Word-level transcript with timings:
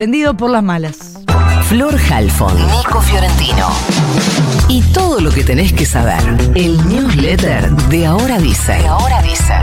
Vendido 0.00 0.34
por 0.34 0.50
las 0.50 0.62
malas. 0.62 0.96
Flor 1.64 1.94
Halfon, 2.10 2.56
Nico 2.56 3.02
Fiorentino. 3.02 3.68
Y 4.66 4.80
todo 4.94 5.20
lo 5.20 5.30
que 5.30 5.44
tenés 5.44 5.74
que 5.74 5.84
saber. 5.84 6.22
El 6.54 6.78
newsletter 6.88 7.70
de 7.70 8.06
Ahora 8.06 8.38
Dice. 8.38 8.78
De 8.78 8.86
Ahora 8.86 9.20
Dice. 9.20 9.54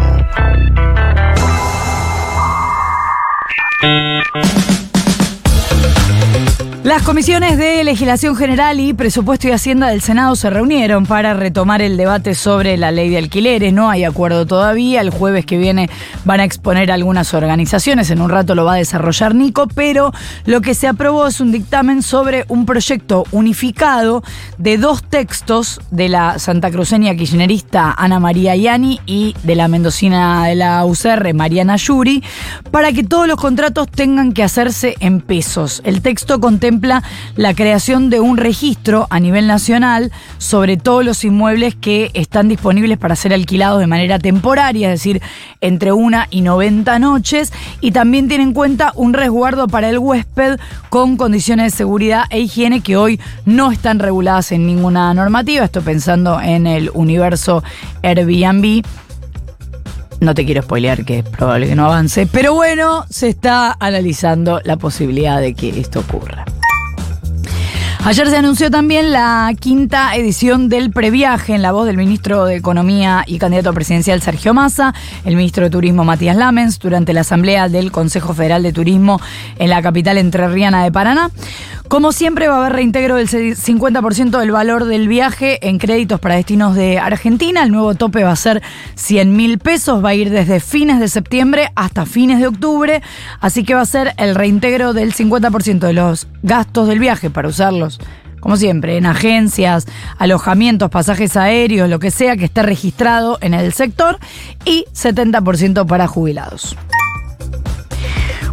Las 6.88 7.04
comisiones 7.04 7.58
de 7.58 7.84
legislación 7.84 8.38
general 8.38 8.80
y 8.80 8.94
presupuesto 8.94 9.50
y 9.50 9.52
hacienda 9.52 9.88
del 9.88 10.00
Senado 10.00 10.38
se 10.38 10.50
reunieron 10.50 11.06
para 11.06 11.34
retomar 11.34 11.82
el 11.82 11.98
debate 11.98 12.34
sobre 12.34 12.78
la 12.78 12.94
ley 12.94 13.10
de 13.10 13.18
alquileres. 13.18 13.74
No 13.74 13.90
hay 13.90 14.06
acuerdo 14.06 14.46
todavía. 14.46 15.02
El 15.02 15.10
jueves 15.10 15.46
que 15.46 15.58
viene 15.58 15.90
van 16.24 16.40
a 16.40 16.46
exponer 16.46 16.90
algunas 16.90 17.34
organizaciones. 17.34 18.10
En 18.10 18.22
un 18.22 18.30
rato 18.30 18.56
lo 18.56 18.64
va 18.64 18.76
a 18.76 18.78
desarrollar 18.78 19.36
Nico, 19.36 19.68
pero 19.68 20.14
lo 20.46 20.62
que 20.62 20.74
se 20.76 20.88
aprobó 20.88 21.28
es 21.28 21.42
un 21.42 21.52
dictamen 21.52 22.02
sobre 22.02 22.46
un 22.48 22.66
proyecto 22.66 23.26
unificado 23.34 24.24
de 24.58 24.78
dos 24.78 25.04
textos 25.04 25.82
de 25.92 26.08
la 26.08 26.40
Santa 26.40 26.72
Cruceña 26.72 27.14
kirchnerista 27.16 27.96
Ana 27.98 28.22
María 28.22 28.56
Yani 28.56 29.02
y 29.06 29.36
de 29.44 29.56
la 29.56 29.68
mendocina 29.68 30.46
de 30.46 30.56
la 30.56 30.86
UCR 30.86 31.34
Mariana 31.34 31.76
Yuri 31.76 32.24
para 32.72 32.94
que 32.94 33.04
todos 33.04 33.28
los 33.28 33.36
contratos 33.36 33.92
tengan 33.92 34.32
que 34.32 34.44
hacerse 34.44 34.96
en 35.02 35.20
pesos. 35.20 35.82
El 35.84 36.02
texto 36.02 36.40
contempla 36.40 36.77
la 37.36 37.54
creación 37.54 38.10
de 38.10 38.20
un 38.20 38.38
registro 38.38 39.08
a 39.10 39.20
nivel 39.20 39.48
nacional 39.48 40.12
sobre 40.38 40.78
todos 40.78 41.04
los 41.04 41.24
inmuebles 41.24 41.76
que 41.76 42.12
están 42.14 42.48
disponibles 42.48 42.98
para 42.98 43.16
ser 43.16 43.34
alquilados 43.34 43.80
de 43.80 43.88
manera 43.88 44.20
temporaria, 44.20 44.92
es 44.92 45.00
decir, 45.00 45.22
entre 45.62 45.92
una 45.92 46.28
y 46.30 46.42
90 46.42 47.00
noches, 47.00 47.52
y 47.82 47.92
también 47.92 48.28
tiene 48.28 48.44
en 48.44 48.54
cuenta 48.54 48.92
un 48.96 49.14
resguardo 49.14 49.68
para 49.68 49.90
el 49.90 49.98
huésped 49.98 50.60
con 50.90 51.18
condiciones 51.18 51.72
de 51.72 51.78
seguridad 51.78 52.24
e 52.30 52.40
higiene 52.40 52.82
que 52.82 52.98
hoy 52.98 53.20
no 53.46 53.72
están 53.72 54.00
reguladas 54.00 54.52
en 54.52 54.66
ninguna 54.66 55.14
normativa. 55.14 55.66
Estoy 55.66 55.84
pensando 55.84 56.40
en 56.42 56.68
el 56.68 56.92
universo 56.94 57.64
Airbnb. 58.04 58.84
No 60.20 60.34
te 60.34 60.46
quiero 60.46 60.64
spoilear 60.64 61.06
que 61.06 61.20
es 61.20 61.24
probable 61.24 61.68
que 61.68 61.76
no 61.76 61.86
avance, 61.86 62.28
pero 62.32 62.54
bueno, 62.56 63.06
se 63.10 63.30
está 63.30 63.78
analizando 63.80 64.62
la 64.64 64.78
posibilidad 64.78 65.40
de 65.40 65.54
que 65.54 65.80
esto 65.80 66.00
ocurra. 66.00 66.46
Ayer 68.08 68.30
se 68.30 68.38
anunció 68.38 68.72
también 68.72 69.12
la 69.12 69.54
quinta 69.60 70.16
edición 70.16 70.70
del 70.70 70.92
previaje 70.92 71.54
en 71.54 71.62
la 71.62 71.74
voz 71.74 71.86
del 71.86 71.98
ministro 71.98 72.46
de 72.46 72.56
Economía 72.56 73.26
y 73.28 73.38
candidato 73.38 73.74
presidencial 73.74 74.22
Sergio 74.22 74.54
Massa, 74.54 74.94
el 75.26 75.36
ministro 75.36 75.66
de 75.66 75.72
Turismo 75.72 76.06
Matías 76.06 76.38
Lamens, 76.38 76.80
durante 76.80 77.12
la 77.12 77.20
asamblea 77.22 77.68
del 77.68 77.92
Consejo 77.92 78.34
Federal 78.34 78.64
de 78.64 78.72
Turismo 78.72 79.20
en 79.60 79.70
la 79.70 79.82
capital 79.82 80.18
entrerriana 80.18 80.86
de 80.86 80.92
Paraná. 80.94 81.32
Como 81.90 82.12
siempre 82.12 82.50
va 82.50 82.56
a 82.56 82.60
haber 82.60 82.74
reintegro 82.74 83.16
del 83.16 83.30
50% 83.30 84.40
del 84.40 84.52
valor 84.52 84.86
del 84.86 85.08
viaje 85.08 85.66
en 85.70 85.78
créditos 85.78 86.20
para 86.20 86.36
destinos 86.36 86.76
de 86.76 87.00
Argentina. 87.00 87.64
El 87.64 87.72
nuevo 87.72 87.96
tope 87.96 88.24
va 88.24 88.32
a 88.32 88.36
ser 88.36 88.62
100 88.96 89.34
mil 89.34 89.58
pesos, 89.58 90.04
va 90.04 90.10
a 90.10 90.14
ir 90.14 90.30
desde 90.30 90.60
fines 90.60 91.00
de 91.00 91.08
septiembre 91.08 91.72
hasta 91.76 92.06
fines 92.06 92.40
de 92.40 92.48
octubre, 92.48 93.02
así 93.40 93.64
que 93.64 93.74
va 93.74 93.82
a 93.82 93.86
ser 93.86 94.14
el 94.18 94.36
reintegro 94.36 94.92
del 94.92 95.14
50% 95.14 95.80
de 95.80 95.94
los 95.94 96.28
gastos 96.44 96.88
del 96.88 97.00
viaje 97.00 97.30
para 97.30 97.48
usarlos 97.48 98.00
como 98.40 98.56
siempre, 98.56 98.98
en 98.98 99.06
agencias, 99.06 99.88
alojamientos, 100.18 100.90
pasajes 100.90 101.36
aéreos, 101.36 101.90
lo 101.90 102.00
que 102.00 102.12
sea 102.12 102.38
que 102.38 102.46
esté 102.46 102.62
registrado 102.62 103.38
en 103.42 103.54
el 103.54 103.74
sector 103.74 104.20
y 104.64 104.86
70% 104.94 105.86
para 105.86 106.08
jubilados. 106.08 106.78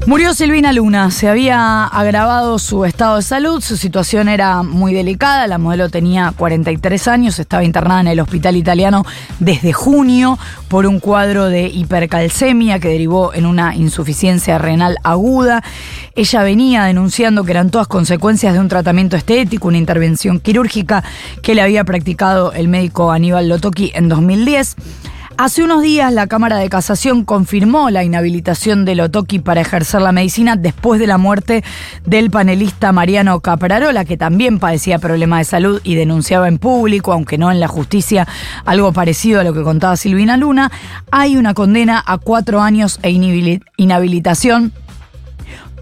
Murió 0.06 0.34
Silvina 0.34 0.70
Luna, 0.74 1.10
se 1.10 1.30
había 1.30 1.84
agravado 1.86 2.58
su 2.58 2.84
estado 2.84 3.16
de 3.16 3.22
salud, 3.22 3.62
su 3.62 3.78
situación 3.78 4.28
era 4.28 4.62
muy 4.62 4.92
delicada, 4.92 5.46
la 5.46 5.56
modelo 5.56 5.88
tenía 5.88 6.34
43 6.36 7.08
años, 7.08 7.38
estaba 7.38 7.64
internada 7.64 8.02
en 8.02 8.08
el 8.08 8.20
hospital 8.20 8.55
italiano 8.56 9.06
desde 9.38 9.72
junio 9.72 10.39
por 10.68 10.84
un 10.84 11.01
cuadro 11.01 11.46
de 11.46 11.68
hipercalcemia 11.68 12.80
que 12.80 12.89
derivó 12.89 13.33
en 13.33 13.46
una 13.46 13.74
insuficiencia 13.74 14.58
renal 14.58 14.98
aguda. 15.05 15.64
Ella 16.14 16.42
venía 16.42 16.84
denunciando 16.84 17.42
que 17.42 17.52
eran 17.52 17.70
todas 17.70 17.89
consecuencias 17.89 18.52
de 18.52 18.61
un 18.61 18.68
tratamiento 18.68 19.17
estético, 19.17 19.68
una 19.68 19.78
intervención 19.78 20.39
quirúrgica 20.39 21.02
que 21.40 21.55
le 21.55 21.62
había 21.62 21.83
practicado 21.84 22.52
el 22.52 22.68
médico 22.68 23.11
Aníbal 23.11 23.48
Lotoki 23.48 23.90
en 23.95 24.11
2010. 24.11 24.77
Hace 25.36 25.64
unos 25.64 25.83
días 25.83 26.12
la 26.12 26.28
Cámara 26.28 26.58
de 26.58 26.68
Casación 26.68 27.24
confirmó 27.24 27.90
la 27.90 28.05
inhabilitación 28.05 28.84
de 28.84 28.95
Lotoki 28.95 29.40
para 29.40 29.62
ejercer 29.62 30.00
la 30.00 30.12
medicina 30.12 30.55
después 30.55 31.00
de 31.00 31.08
la 31.08 31.18
muerte 31.18 31.64
del 32.06 32.30
panelista 32.30 32.92
Mariano 32.92 33.40
Caprarola, 33.40 34.05
que 34.05 34.17
también 34.17 34.61
padecía 34.61 35.00
problemas 35.00 35.40
de 35.40 35.45
salud 35.46 35.80
y 35.83 35.96
denunciaba 35.96 36.46
en 36.46 36.58
público, 36.58 37.12
aunque 37.12 37.36
no 37.36 37.50
en 37.50 37.58
la 37.58 37.67
justicia, 37.67 38.28
algo 38.64 38.92
parecido 38.92 39.40
a 39.40 39.45
lo 39.45 39.52
que 39.52 39.64
contaba 39.64 39.96
Silvina 39.96 40.36
Luna. 40.36 40.70
Hay 41.11 41.36
una 41.36 41.52
condena 41.52 42.01
a 42.06 42.18
cuatro 42.18 42.62
años 42.62 43.01
e 43.02 43.11
inhabilitación 43.77 44.72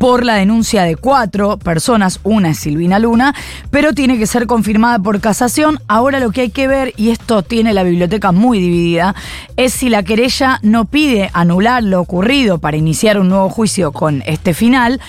por 0.03 0.25
la 0.25 0.35
denuncia 0.35 0.83
de 0.83 0.97
cuatro 0.97 1.59
personas, 1.59 2.19
una 2.25 2.51
es 2.51 2.59
Silvina 2.59 2.99
Luna, 2.99 3.37
pero 3.71 3.93
tiene 3.93 4.19
que 4.19 4.27
ser 4.27 4.49
confirmada 4.49 4.99
por 4.99 5.21
casación. 5.21 5.79
Ahora 5.87 6.19
lo 6.19 6.33
que 6.33 6.41
hay 6.41 6.51
que 6.51 6.67
ver, 6.67 6.93
y 6.97 7.11
esto 7.11 7.45
tiene 7.45 7.73
la 7.73 7.85
biblioteca 7.85 8.33
muy 8.33 8.59
dividida, 8.59 9.15
es 9.57 9.73
si 9.73 9.91
la 9.91 10.03
querella 10.03 10.59
no 10.63 10.87
pide 10.87 11.31
anular 11.35 11.85
lo 11.85 12.01
ocurrido 12.01 12.59
para 12.59 12.77
iniciar 12.77 13.17
un 13.17 13.29
nuevo 13.29 13.49
juicio 13.49 13.93
con 13.93 14.25
este 14.27 14.55
final 14.55 15.01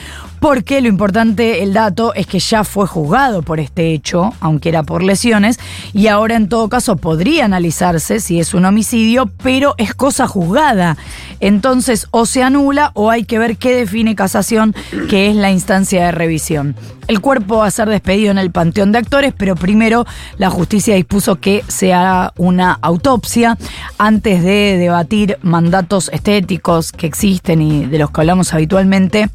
porque 0.43 0.81
lo 0.81 0.89
importante, 0.89 1.63
el 1.63 1.71
dato, 1.71 2.13
es 2.15 2.27
que 2.27 2.39
ya 2.39 2.65
fue 2.65 2.85
juzgado 2.85 3.43
por 3.43 3.61
este 3.61 3.93
hecho, 3.93 4.33
aunque 4.41 4.67
era 4.67 4.83
por 4.83 5.01
lesiones, 5.01 5.57
y 5.93 6.07
ahora 6.07 6.35
en 6.35 6.49
todo 6.49 6.67
caso 6.67 6.97
podría 6.97 7.45
analizarse 7.45 8.19
si 8.19 8.41
es 8.41 8.53
un 8.53 8.65
homicidio, 8.65 9.31
pero 9.41 9.73
es 9.77 9.93
cosa 9.93 10.27
juzgada. 10.27 10.97
Entonces, 11.39 12.07
o 12.11 12.25
se 12.25 12.43
anula 12.43 12.91
o 12.93 13.09
hay 13.09 13.23
que 13.23 13.39
ver 13.39 13.55
qué 13.55 13.73
define 13.73 14.15
casación, 14.15 14.75
que 15.09 15.29
es 15.29 15.37
la 15.37 15.49
instancia 15.49 16.07
de 16.07 16.11
revisión. 16.11 16.75
El 17.07 17.21
cuerpo 17.21 17.59
va 17.59 17.67
a 17.67 17.71
ser 17.71 17.87
despedido 17.87 18.29
en 18.29 18.37
el 18.37 18.51
Panteón 18.51 18.91
de 18.91 18.97
Actores, 18.97 19.33
pero 19.37 19.55
primero 19.55 20.05
la 20.37 20.49
justicia 20.49 20.95
dispuso 20.95 21.37
que 21.37 21.63
se 21.69 21.93
haga 21.93 22.33
una 22.35 22.77
autopsia 22.81 23.57
antes 23.97 24.43
de 24.43 24.75
debatir 24.77 25.37
mandatos 25.41 26.09
estéticos 26.11 26.91
que 26.91 27.07
existen 27.07 27.61
y 27.61 27.85
de 27.85 27.97
los 27.97 28.11
que 28.11 28.19
hablamos 28.19 28.53
habitualmente 28.53 29.29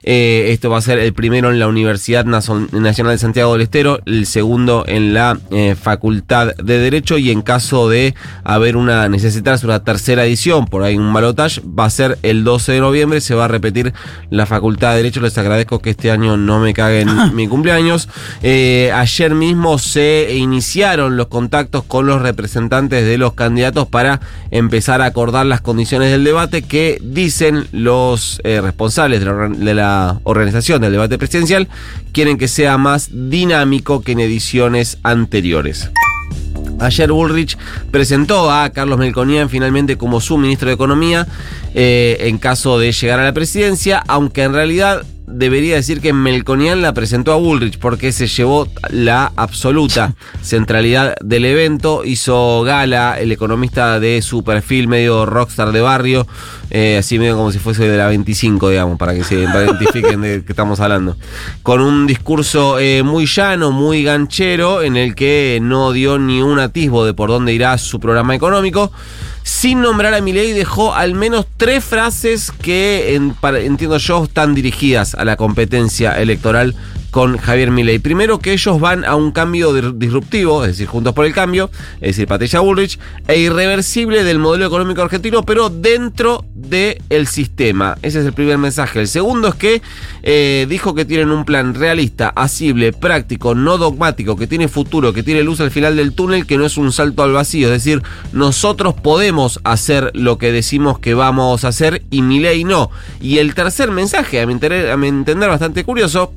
Eh, 0.06 0.52
esto 0.52 0.68
va 0.68 0.78
a 0.78 0.82
ser 0.82 0.98
el 0.98 1.14
primero 1.14 1.50
en 1.50 1.58
la 1.58 1.66
Universidad 1.66 2.26
Nacional 2.26 2.68
de 2.70 3.18
Santiago 3.18 3.54
del 3.54 3.62
Estero, 3.62 4.00
el 4.04 4.26
segundo 4.26 4.84
en 4.86 5.14
la 5.14 5.38
eh, 5.50 5.74
Facultad 5.80 6.54
de 6.56 6.78
Derecho 6.78 7.16
y 7.16 7.30
en 7.30 7.40
caso 7.40 7.88
de 7.88 8.14
haber 8.44 8.76
una 8.76 9.08
necesitarse 9.08 9.64
una 9.64 9.82
tercera 9.82 10.26
edición, 10.26 10.66
por 10.66 10.82
ahí 10.82 10.96
un 10.96 11.10
balotage, 11.10 11.62
va 11.66 11.86
a 11.86 11.90
ser 11.90 12.18
el 12.22 12.44
12 12.44 12.72
de 12.72 12.80
noviembre, 12.80 13.20
se 13.22 13.34
va 13.34 13.46
a 13.46 13.48
repetir 13.48 13.94
la 14.28 14.44
Facultad 14.44 14.90
de 14.90 14.98
Derecho. 14.98 15.22
Les 15.22 15.38
agradezco 15.38 15.78
que 15.78 15.90
este 15.90 16.10
año 16.10 16.36
no 16.36 16.60
me 16.60 16.74
caguen 16.74 17.08
mi 17.34 17.48
cumpleaños. 17.48 18.10
Eh, 18.42 18.92
ayer 18.94 19.34
mismo 19.34 19.78
se 19.78 20.34
iniciaron 20.36 21.16
los 21.16 21.28
contactos 21.28 21.82
con 21.84 22.06
los 22.06 22.20
representantes 22.20 23.06
de 23.06 23.16
los 23.16 23.32
candidatos 23.32 23.88
para 23.88 24.20
empezar 24.50 25.00
a 25.00 25.06
acordar 25.06 25.46
las 25.46 25.62
condiciones 25.62 26.10
del 26.10 26.24
debate 26.24 26.60
que 26.60 26.98
dicen 27.02 27.66
los 27.72 28.40
responsables 28.44 29.20
de 29.20 29.74
la 29.74 29.93
organización 30.24 30.82
del 30.82 30.92
debate 30.92 31.18
presidencial 31.18 31.68
quieren 32.12 32.38
que 32.38 32.48
sea 32.48 32.78
más 32.78 33.10
dinámico 33.12 34.02
que 34.02 34.12
en 34.12 34.20
ediciones 34.20 34.98
anteriores. 35.02 35.90
Ayer 36.80 37.12
Bullrich 37.12 37.56
presentó 37.90 38.50
a 38.50 38.70
Carlos 38.70 38.98
Melconian 38.98 39.48
finalmente 39.48 39.96
como 39.96 40.20
su 40.20 40.36
ministro 40.38 40.68
de 40.68 40.74
Economía 40.74 41.26
eh, 41.74 42.16
en 42.20 42.38
caso 42.38 42.78
de 42.78 42.92
llegar 42.92 43.20
a 43.20 43.24
la 43.24 43.32
presidencia, 43.32 44.02
aunque 44.06 44.42
en 44.42 44.52
realidad 44.52 45.04
debería 45.26 45.76
decir 45.76 46.00
que 46.00 46.12
Melconian 46.12 46.82
la 46.82 46.94
presentó 46.94 47.32
a 47.32 47.36
Bullrich 47.36 47.78
porque 47.78 48.12
se 48.12 48.26
llevó 48.26 48.68
la 48.90 49.32
absoluta 49.36 50.14
centralidad 50.42 51.14
del 51.22 51.44
evento. 51.44 52.04
Hizo 52.04 52.62
gala 52.62 53.18
el 53.18 53.32
economista 53.32 54.00
de 54.00 54.22
su 54.22 54.44
perfil 54.44 54.88
medio 54.88 55.26
rockstar 55.26 55.72
de 55.72 55.80
barrio, 55.80 56.26
eh, 56.70 56.98
así 56.98 57.18
medio 57.18 57.36
como 57.36 57.52
si 57.52 57.58
fuese 57.58 57.88
de 57.88 57.96
la 57.96 58.08
25, 58.08 58.70
digamos, 58.70 58.98
para 58.98 59.14
que 59.14 59.24
se 59.24 59.34
identifiquen 59.40 60.20
de 60.20 60.44
qué 60.44 60.52
estamos 60.52 60.80
hablando. 60.80 61.16
Con 61.62 61.80
un 61.80 62.06
discurso 62.06 62.78
eh, 62.78 63.02
muy 63.02 63.26
llano, 63.26 63.70
muy 63.70 64.02
ganchero, 64.02 64.82
en 64.82 64.96
el 64.96 65.14
que 65.14 65.58
no 65.62 65.92
dio 65.92 66.18
ni 66.18 66.42
un 66.42 66.58
atisbo 66.58 67.04
de 67.04 67.14
por 67.14 67.30
dónde 67.30 67.52
irá 67.52 67.76
su 67.78 68.00
programa 68.00 68.34
económico 68.34 68.92
sin 69.44 69.82
nombrar 69.82 70.14
a 70.14 70.22
Milei, 70.22 70.52
dejó 70.52 70.94
al 70.94 71.14
menos 71.14 71.46
tres 71.58 71.84
frases 71.84 72.50
que 72.50 73.14
entiendo 73.14 73.98
yo 73.98 74.24
están 74.24 74.54
dirigidas 74.54 75.14
a 75.14 75.24
la 75.26 75.36
competencia 75.36 76.18
electoral 76.18 76.74
con 77.10 77.36
Javier 77.36 77.70
Milei. 77.70 77.98
Primero 77.98 78.38
que 78.38 78.52
ellos 78.52 78.80
van 78.80 79.04
a 79.04 79.14
un 79.14 79.32
cambio 79.32 79.72
disruptivo, 79.92 80.64
es 80.64 80.72
decir, 80.72 80.86
juntos 80.86 81.12
por 81.12 81.26
el 81.26 81.34
cambio, 81.34 81.70
es 81.96 82.16
decir, 82.16 82.26
Patricia 82.26 82.60
Bullrich, 82.60 82.98
e 83.28 83.38
irreversible 83.38 84.24
del 84.24 84.38
modelo 84.38 84.66
económico 84.66 85.02
argentino, 85.02 85.44
pero 85.44 85.68
dentro 85.68 86.44
del 86.68 87.26
sistema. 87.26 87.96
Ese 88.02 88.20
es 88.20 88.26
el 88.26 88.32
primer 88.32 88.58
mensaje. 88.58 89.00
El 89.00 89.08
segundo 89.08 89.48
es 89.48 89.54
que 89.54 89.82
eh, 90.22 90.66
dijo 90.68 90.94
que 90.94 91.04
tienen 91.04 91.30
un 91.30 91.44
plan 91.44 91.74
realista, 91.74 92.28
asible, 92.28 92.92
práctico, 92.92 93.54
no 93.54 93.78
dogmático, 93.78 94.36
que 94.36 94.46
tiene 94.46 94.68
futuro, 94.68 95.12
que 95.12 95.22
tiene 95.22 95.42
luz 95.42 95.60
al 95.60 95.70
final 95.70 95.96
del 95.96 96.14
túnel, 96.14 96.46
que 96.46 96.58
no 96.58 96.66
es 96.66 96.76
un 96.76 96.92
salto 96.92 97.22
al 97.22 97.32
vacío. 97.32 97.68
Es 97.68 97.84
decir, 97.84 98.02
nosotros 98.32 98.94
podemos 98.94 99.60
hacer 99.64 100.10
lo 100.14 100.38
que 100.38 100.52
decimos 100.52 100.98
que 100.98 101.14
vamos 101.14 101.64
a 101.64 101.68
hacer 101.68 102.02
y 102.10 102.22
Milei 102.22 102.64
no. 102.64 102.90
Y 103.20 103.38
el 103.38 103.54
tercer 103.54 103.90
mensaje, 103.90 104.40
a 104.40 104.46
mi 104.46 105.08
entender 105.08 105.48
bastante 105.48 105.84
curioso, 105.84 106.32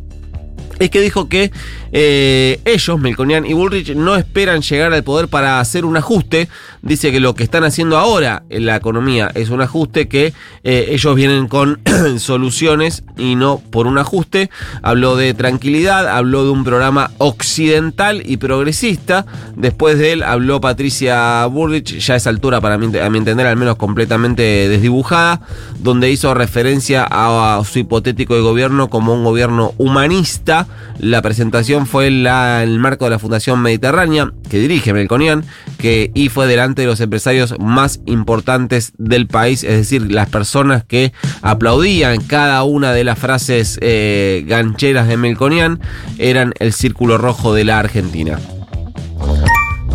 es 0.80 0.90
que 0.90 1.02
dijo 1.02 1.28
que 1.28 1.52
eh, 1.92 2.60
ellos, 2.66 3.00
Melconian 3.00 3.46
y 3.46 3.54
Bullrich, 3.54 3.96
no 3.96 4.16
esperan 4.16 4.62
llegar 4.62 4.94
al 4.94 5.04
poder 5.04 5.28
para 5.28 5.60
hacer 5.60 5.86
un 5.86 5.98
ajuste. 5.98 6.48
Dice 6.82 7.12
que 7.12 7.20
lo 7.20 7.34
que 7.34 7.44
están 7.44 7.64
haciendo 7.64 7.98
ahora 7.98 8.44
en 8.50 8.66
la 8.66 8.76
economía 8.76 9.32
es 9.34 9.50
un 9.50 9.62
ajuste 9.62 10.08
que 10.08 10.34
eh, 10.64 10.88
ellos 10.90 11.16
vienen 11.16 11.48
con 11.48 11.80
soluciones 12.20 13.04
y 13.18 13.36
no 13.36 13.62
por 13.72 13.88
un 13.88 13.98
ajuste. 13.98 14.50
Habló 14.82 15.16
de 15.16 15.34
tranquilidad, 15.34 16.08
habló 16.08 16.44
de 16.44 16.52
un 16.52 16.64
programa 16.64 17.12
occidental 17.18 18.22
y 18.26 18.38
progresista. 18.38 19.26
Después 19.56 19.98
de 19.98 20.14
él 20.14 20.24
habló 20.24 20.62
Patricia 20.62 21.46
Bullrich, 21.48 21.98
ya 22.00 22.14
a 22.14 22.18
esa 22.18 22.30
altura 22.30 22.62
para 22.62 22.78
mí, 22.78 22.96
a 22.98 23.10
mi 23.10 23.18
entender 23.18 23.48
al 23.48 23.58
menos 23.58 23.76
completamente 23.76 24.44
desdibujada, 24.68 25.42
donde 25.80 26.12
hizo 26.12 26.34
referencia 26.34 27.04
a, 27.10 27.58
a 27.58 27.64
su 27.64 27.80
hipotético 27.80 28.36
de 28.36 28.42
gobierno 28.42 28.90
como 28.90 29.14
un 29.14 29.24
gobierno 29.24 29.74
humanista 29.78 30.67
la 31.00 31.22
presentación 31.22 31.86
fue 31.86 32.08
en 32.08 32.25
el 32.25 32.80
marco 32.80 33.06
de 33.06 33.12
la 33.12 33.19
Fundación 33.19 33.62
Mediterránea, 33.62 34.31
que 34.50 34.60
dirige 34.60 34.94
Melconian, 34.94 35.44
que, 35.78 36.12
y 36.14 36.30
fue 36.30 36.48
delante 36.48 36.81
de 36.81 36.88
los 36.88 37.00
empresarios 37.02 37.56
más 37.60 38.00
importantes 38.06 38.94
del 38.98 39.28
país, 39.28 39.64
es 39.64 39.78
decir, 39.78 40.12
las 40.12 40.30
personas 40.30 40.84
que 40.84 41.14
aplaudían 41.42 42.22
cada 42.22 42.64
una 42.64 42.94
de 42.94 43.04
las 43.04 43.19
frases 43.19 43.78
eh, 43.81 44.44
gancheras 44.48 45.08
de 45.08 45.18
Melconian 45.18 45.80
eran 46.18 46.54
el 46.60 46.74
círculo 46.74 47.18
rojo 47.18 47.54
de 47.54 47.64
la 47.64 47.80
Argentina. 47.80 48.40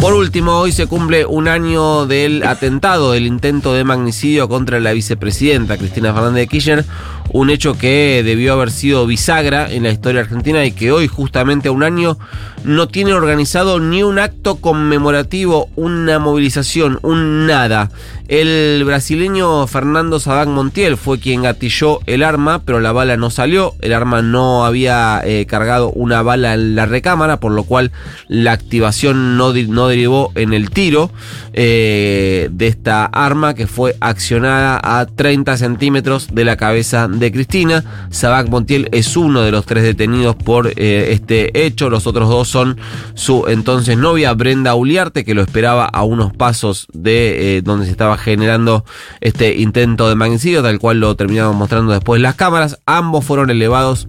Por 0.03 0.15
último, 0.15 0.59
hoy 0.59 0.73
se 0.73 0.89
cumple 0.89 1.27
un 1.27 1.47
año 1.47 2.07
del 2.07 2.43
atentado, 2.43 3.13
del 3.13 3.25
intento 3.25 3.73
de 3.73 3.85
magnicidio 3.85 4.49
contra 4.49 4.81
la 4.81 4.91
vicepresidenta 4.91 5.79
Cristina 5.79 6.13
Fernández 6.13 6.41
de 6.41 6.47
Kirchner, 6.49 6.85
un 7.31 7.51
hecho 7.51 7.79
que 7.79 8.23
debió 8.25 8.55
haber 8.55 8.73
sido 8.73 9.07
bisagra 9.07 9.71
en 9.71 9.85
la 9.85 9.91
historia 9.91 10.23
argentina 10.23 10.65
y 10.65 10.73
que 10.73 10.91
hoy, 10.91 11.07
justamente 11.07 11.71
un 11.71 11.85
año, 11.85 12.19
no 12.65 12.89
tiene 12.89 13.15
organizado 13.15 13.81
ni 13.81 14.03
un 14.03 14.19
acto 14.19 14.57
conmemorativo, 14.57 15.69
una 15.77 16.19
movilización, 16.19 16.99
un 17.03 17.47
nada. 17.47 17.91
El 18.29 18.83
brasileño 18.85 19.67
Fernando 19.67 20.19
Sabac 20.19 20.49
Montiel 20.49 20.97
fue 20.97 21.19
quien 21.19 21.43
gatilló 21.43 21.99
el 22.07 22.23
arma, 22.23 22.63
pero 22.65 22.81
la 22.81 22.93
bala 22.93 23.17
no 23.17 23.29
salió. 23.29 23.75
El 23.81 23.93
arma 23.93 24.23
no 24.23 24.65
había 24.65 25.21
eh, 25.25 25.45
cargado 25.45 25.91
una 25.91 26.23
bala 26.23 26.55
en 26.55 26.75
la 26.75 26.87
recámara, 26.87 27.41
por 27.41 27.53
lo 27.53 27.65
cual 27.65 27.93
la 28.29 28.53
activación 28.53 29.37
no, 29.37 29.53
no 29.53 29.89
derivó 29.89 30.33
en 30.35 30.55
el 30.55 30.71
tiro 30.71 31.11
eh, 31.53 32.49
de 32.53 32.69
esta 32.69 33.05
arma 33.05 33.55
que 33.55 33.67
fue 33.67 33.97
accionada 34.01 34.81
a 34.83 35.05
30 35.05 35.57
centímetros 35.59 36.29
de 36.33 36.45
la 36.45 36.57
cabeza 36.57 37.09
de 37.09 37.33
Cristina. 37.33 37.85
Sabac 38.11 38.49
Montiel 38.49 38.89
es 38.93 39.17
uno 39.17 39.43
de 39.43 39.51
los 39.51 39.67
tres 39.67 39.85
detenidos 39.85 40.37
por 40.37 40.69
eh, 40.77 41.09
este 41.11 41.67
hecho. 41.67 41.91
Los 41.91 42.07
otros 42.07 42.31
dos 42.31 42.52
son 42.53 42.79
su 43.15 43.47
entonces 43.49 43.97
novia 43.97 44.33
Brenda 44.35 44.75
Uliarte, 44.75 45.25
que 45.25 45.35
lo 45.35 45.43
esperaba 45.43 45.87
a 45.87 46.05
unos 46.05 46.33
pasos 46.33 46.87
de 46.93 47.63
donde 47.65 47.87
se 47.87 47.91
estaba 47.91 48.17
generando 48.19 48.85
este 49.21 49.57
intento 49.57 50.09
de 50.09 50.15
magnicidio, 50.15 50.63
tal 50.63 50.79
cual 50.79 51.01
lo 51.01 51.17
terminamos 51.17 51.57
mostrando 51.57 51.93
después 51.93 52.21
las 52.21 52.37
cámaras. 52.37 52.79
Ambos 52.87 53.25
fueron 53.25 53.51
elevados 53.51 54.09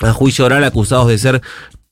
a 0.00 0.12
juicio 0.12 0.44
oral 0.44 0.64
acusados 0.64 1.08
de 1.08 1.18
ser 1.18 1.42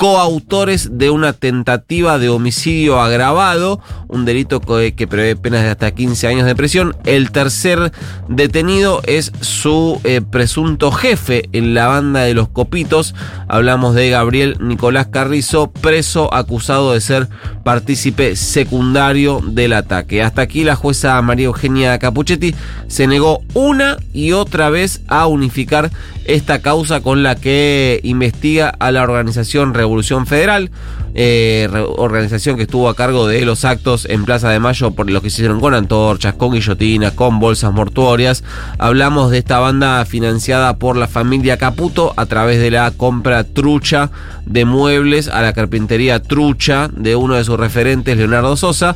coautores 0.00 0.96
de 0.96 1.10
una 1.10 1.34
tentativa 1.34 2.18
de 2.18 2.30
homicidio 2.30 3.02
agravado, 3.02 3.80
un 4.08 4.24
delito 4.24 4.62
que 4.62 5.06
prevé 5.06 5.36
penas 5.36 5.62
de 5.62 5.68
hasta 5.68 5.90
15 5.90 6.26
años 6.26 6.46
de 6.46 6.56
prisión. 6.56 6.96
El 7.04 7.30
tercer 7.32 7.92
detenido 8.26 9.02
es 9.04 9.30
su 9.42 10.00
eh, 10.04 10.22
presunto 10.22 10.90
jefe 10.90 11.50
en 11.52 11.74
la 11.74 11.86
banda 11.86 12.20
de 12.20 12.32
los 12.32 12.48
copitos. 12.48 13.14
Hablamos 13.46 13.94
de 13.94 14.08
Gabriel 14.08 14.56
Nicolás 14.58 15.08
Carrizo, 15.08 15.70
preso 15.70 16.32
acusado 16.32 16.94
de 16.94 17.02
ser 17.02 17.28
partícipe 17.62 18.36
secundario 18.36 19.42
del 19.44 19.74
ataque. 19.74 20.22
Hasta 20.22 20.40
aquí 20.40 20.64
la 20.64 20.76
jueza 20.76 21.20
María 21.20 21.44
Eugenia 21.44 21.98
Capuchetti 21.98 22.54
se 22.88 23.06
negó 23.06 23.42
una 23.52 23.98
y 24.14 24.32
otra 24.32 24.70
vez 24.70 25.02
a 25.08 25.26
unificar 25.26 25.90
esta 26.24 26.62
causa 26.62 27.00
con 27.00 27.22
la 27.22 27.34
que 27.34 28.00
investiga 28.02 28.68
a 28.68 28.92
la 28.92 29.02
organización 29.02 29.74
Revolución 29.90 30.24
Federal, 30.24 30.70
eh, 31.14 31.68
organización 31.96 32.56
que 32.56 32.62
estuvo 32.62 32.88
a 32.88 32.94
cargo 32.94 33.26
de 33.26 33.44
los 33.44 33.64
actos 33.64 34.06
en 34.08 34.24
Plaza 34.24 34.48
de 34.48 34.60
Mayo 34.60 34.92
por 34.92 35.10
los 35.10 35.20
que 35.20 35.30
se 35.30 35.42
hicieron 35.42 35.58
con 35.58 35.74
antorchas, 35.74 36.34
con 36.34 36.52
guillotinas, 36.52 37.14
con 37.14 37.40
bolsas 37.40 37.72
mortuorias. 37.72 38.44
Hablamos 38.78 39.32
de 39.32 39.38
esta 39.38 39.58
banda 39.58 40.04
financiada 40.04 40.76
por 40.76 40.96
la 40.96 41.08
familia 41.08 41.56
Caputo 41.56 42.14
a 42.16 42.26
través 42.26 42.60
de 42.60 42.70
la 42.70 42.92
compra 42.92 43.42
trucha 43.42 44.12
de 44.46 44.64
muebles 44.64 45.26
a 45.26 45.42
la 45.42 45.54
carpintería 45.54 46.22
trucha 46.22 46.88
de 46.92 47.16
uno 47.16 47.34
de 47.34 47.42
sus 47.42 47.58
referentes, 47.58 48.16
Leonardo 48.16 48.56
Sosa 48.56 48.94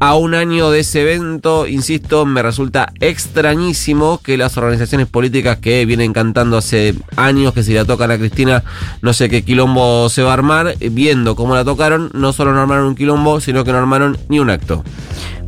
A 0.00 0.14
un 0.14 0.34
año 0.34 0.70
de 0.70 0.80
ese 0.80 1.02
evento, 1.02 1.66
insisto, 1.66 2.24
me 2.24 2.40
resulta 2.40 2.92
extrañísimo 3.00 4.18
que 4.22 4.36
las 4.36 4.56
organizaciones 4.56 5.08
políticas 5.08 5.58
que 5.58 5.84
vienen 5.86 6.12
cantando 6.12 6.56
hace 6.56 6.94
años 7.16 7.52
que 7.52 7.64
si 7.64 7.74
la 7.74 7.84
tocan 7.84 8.12
a 8.12 8.18
Cristina, 8.18 8.62
no 9.02 9.12
sé 9.12 9.28
qué 9.28 9.42
quilombo 9.42 10.08
se 10.08 10.22
va 10.22 10.30
a 10.30 10.34
armar, 10.34 10.76
viendo 10.78 11.34
cómo 11.34 11.56
la 11.56 11.64
tocaron, 11.64 12.10
no 12.14 12.32
solo 12.32 12.52
no 12.52 12.60
armaron 12.60 12.86
un 12.86 12.94
quilombo, 12.94 13.40
sino 13.40 13.64
que 13.64 13.72
no 13.72 13.78
armaron 13.78 14.16
ni 14.28 14.38
un 14.38 14.50
acto. 14.50 14.84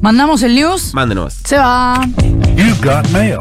¿Mandamos 0.01 0.43
el 0.43 0.57
news? 0.57 0.95
Mándenos. 0.95 1.35
Se 1.45 1.57
va. 1.57 2.01
You've 2.57 2.81
got 2.83 3.09
mail. 3.11 3.29